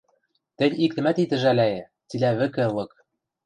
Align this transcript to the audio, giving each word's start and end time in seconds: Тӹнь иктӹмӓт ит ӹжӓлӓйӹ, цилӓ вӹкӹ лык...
Тӹнь 0.57 0.79
иктӹмӓт 0.85 1.17
ит 1.23 1.31
ӹжӓлӓйӹ, 1.35 1.81
цилӓ 2.09 2.31
вӹкӹ 2.37 2.65
лык... 2.75 2.91